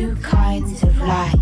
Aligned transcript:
two 0.00 0.16
kinds 0.22 0.82
of 0.82 0.98
light 1.02 1.36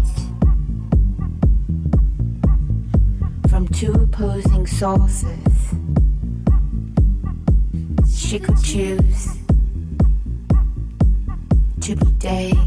from 3.49 3.69
two 3.69 3.93
opposing 3.93 4.67
sources. 4.67 5.75
She 8.13 8.41
could 8.41 8.61
choose 8.61 9.37
to 11.83 11.95
be 11.95 12.11
day. 12.19 12.58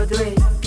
how 0.00 0.06
do. 0.06 0.59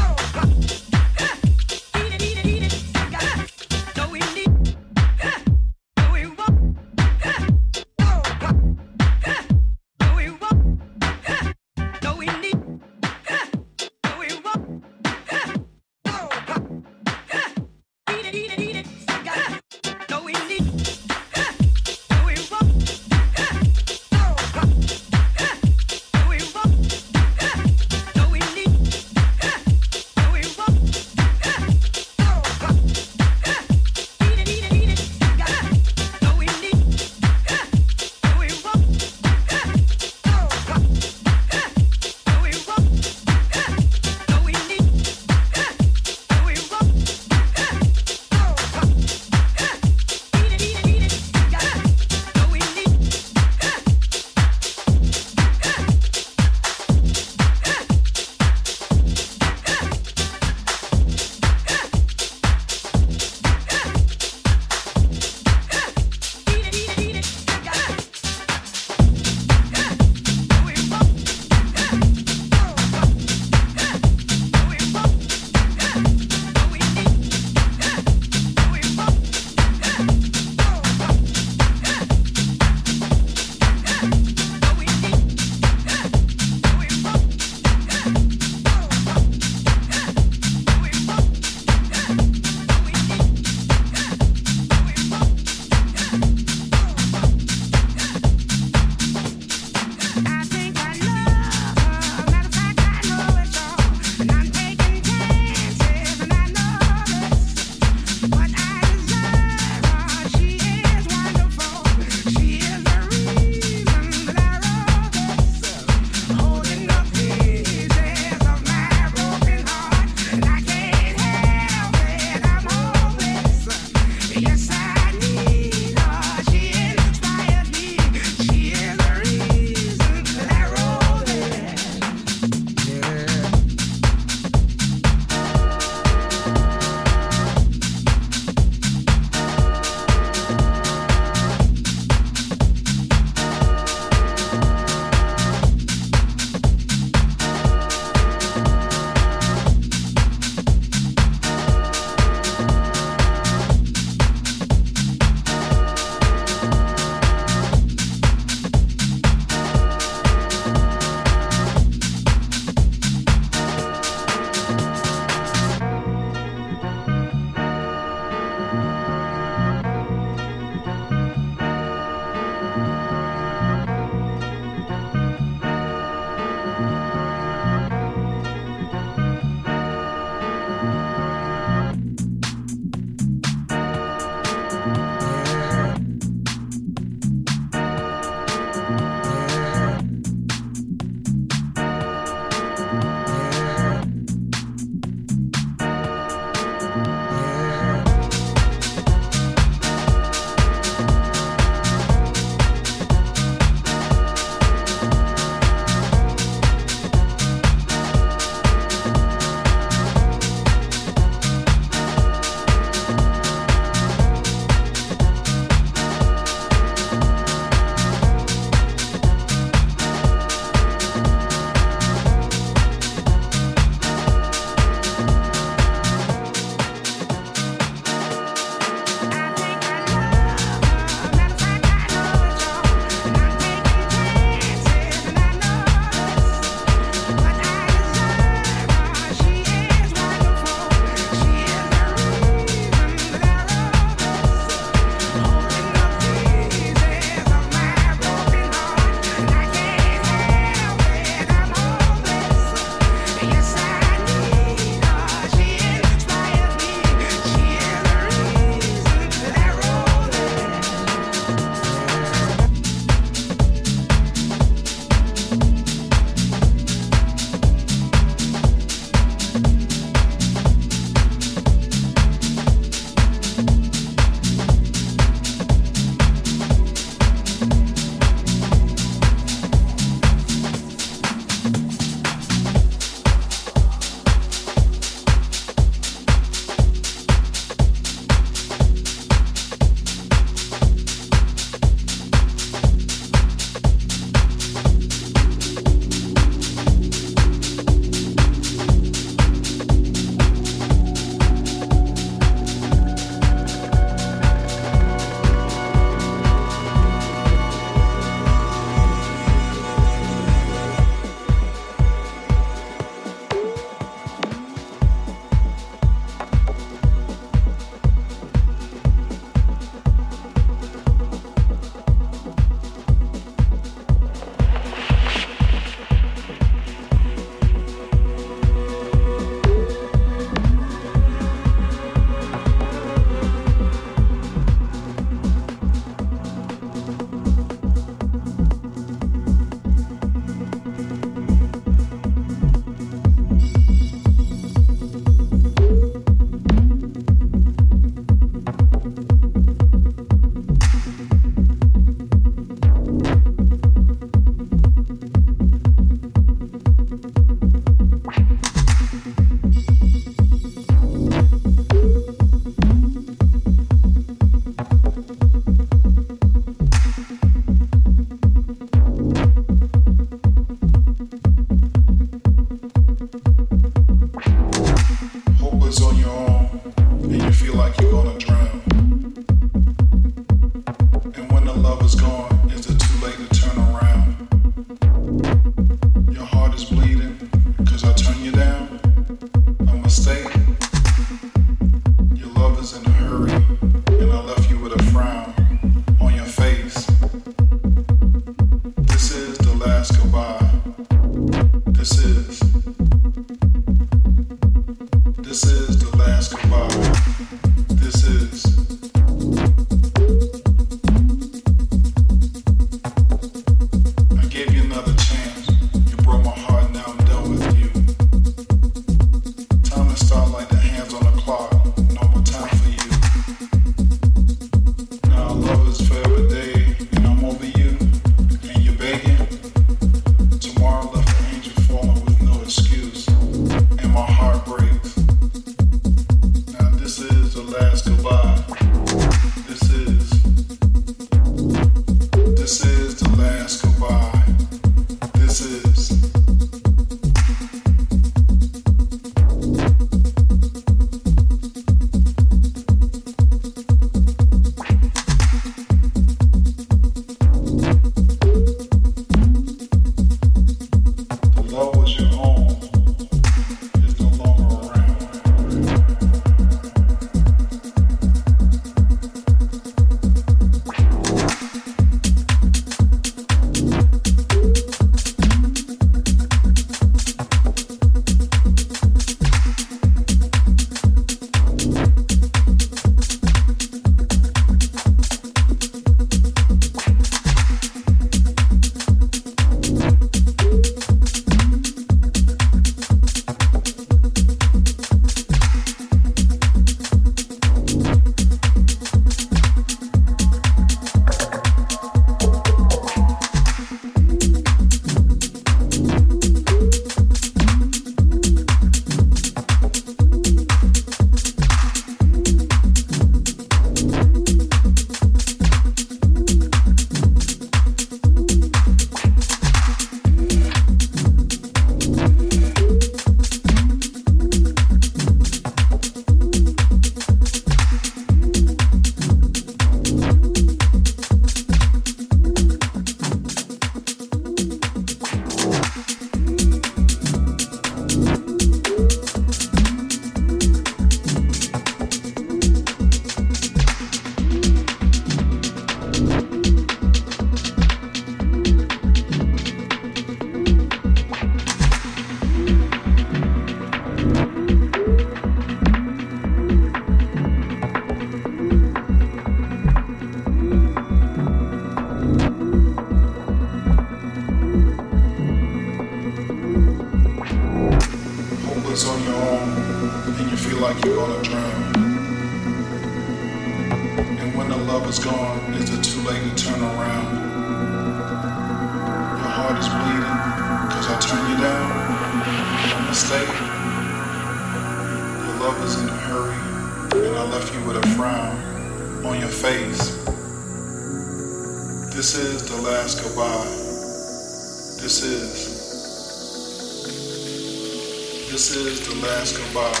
Is 599.41 600.00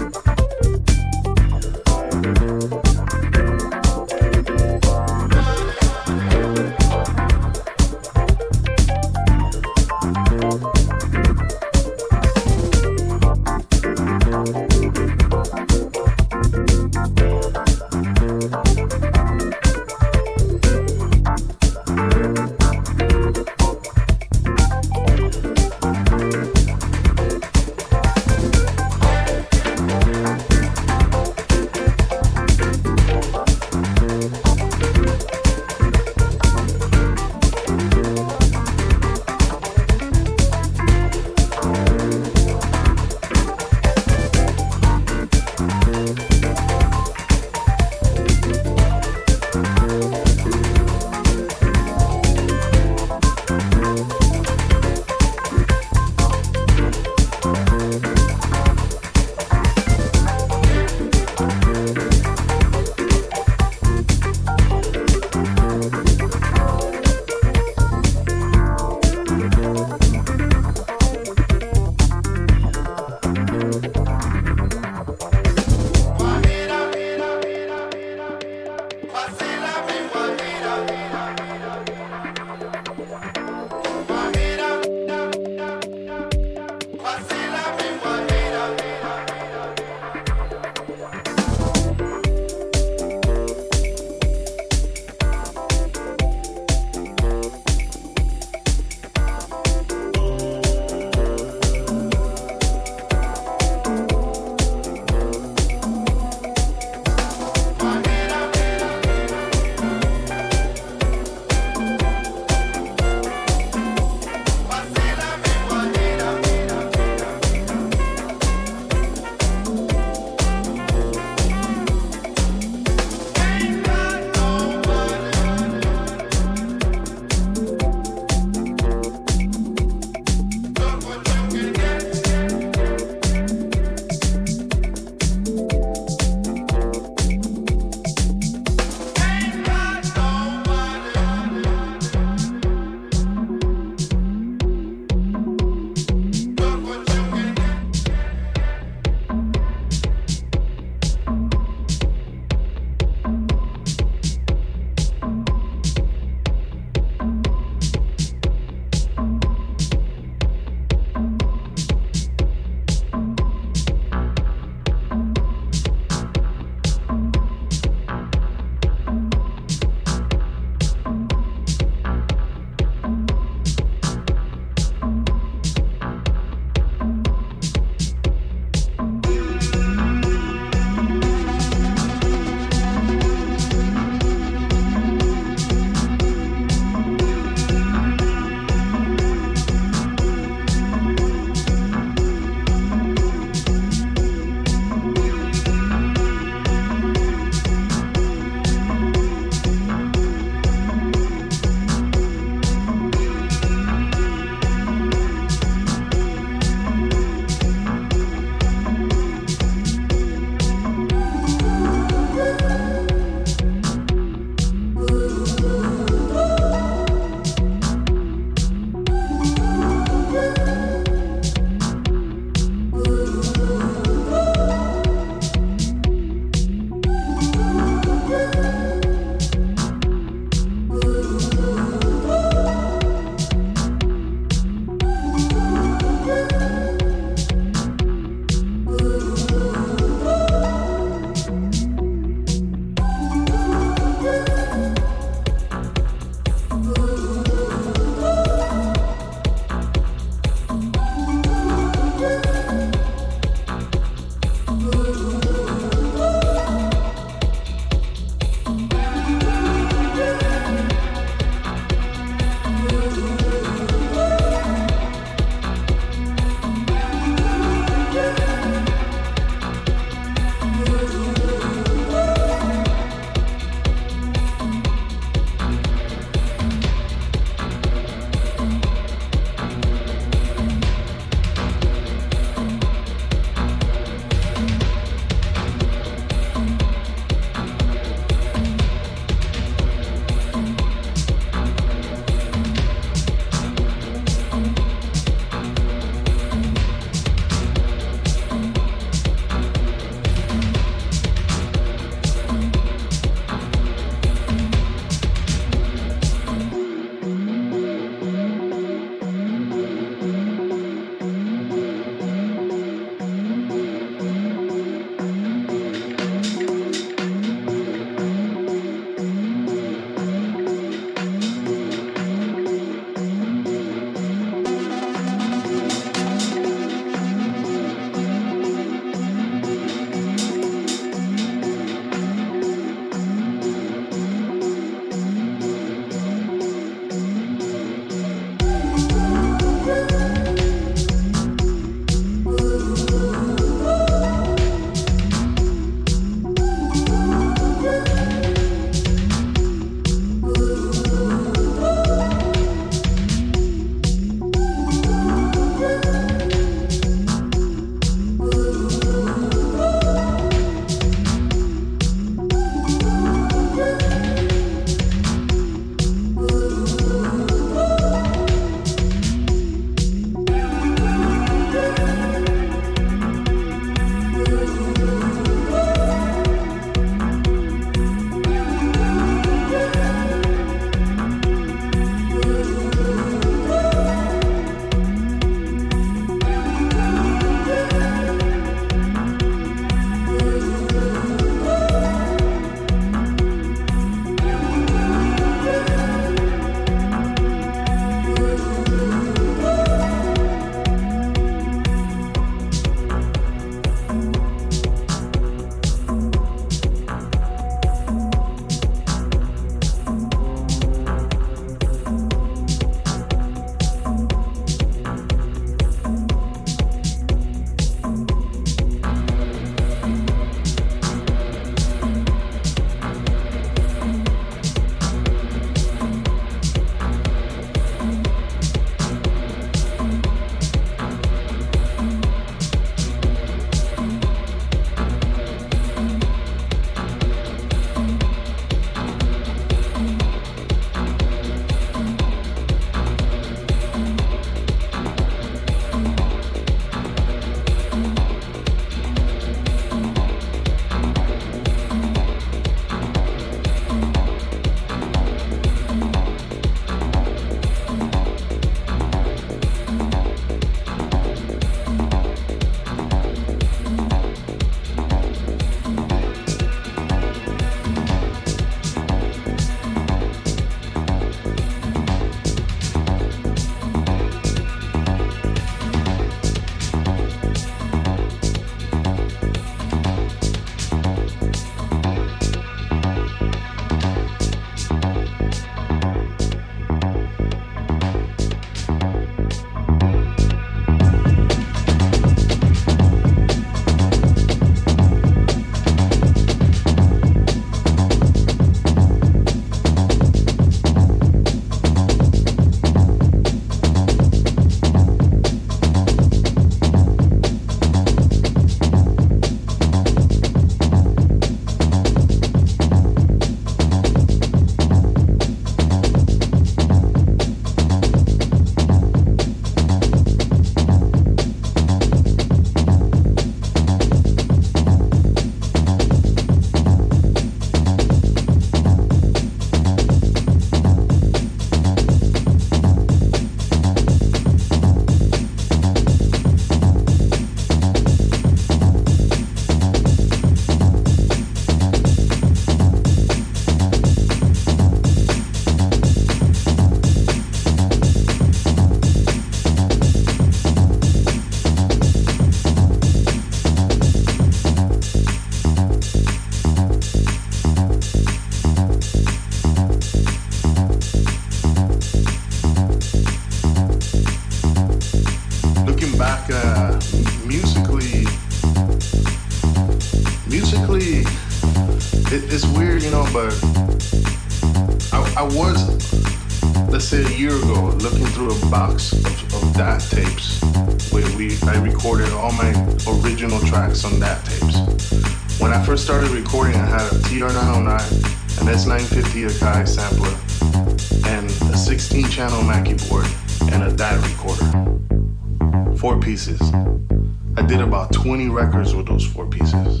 20 598.32 598.48
records 598.48 598.94
with 598.94 599.06
those 599.06 599.26
four 599.26 599.46
pieces. 599.46 600.00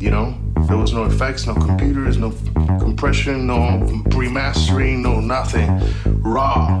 You 0.00 0.10
know, 0.10 0.34
there 0.66 0.78
was 0.78 0.94
no 0.94 1.04
effects, 1.04 1.46
no 1.46 1.52
computers, 1.52 2.16
no 2.16 2.30
compression, 2.78 3.46
no 3.46 3.80
remastering, 4.16 5.00
no 5.00 5.20
nothing. 5.20 5.68
Raw. 6.22 6.80